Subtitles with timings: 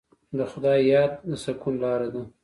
[0.37, 2.21] د خدای یاد د سکون لاره ده.